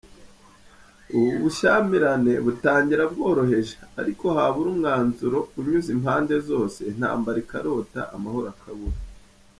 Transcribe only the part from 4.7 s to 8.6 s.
umwanzuro unyuze impande zose, intambara ikarota, amahoro